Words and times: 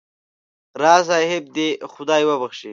راز 0.81 1.03
صاحب 1.09 1.43
دې 1.55 1.67
خدای 1.93 2.21
وبخښي. 2.25 2.69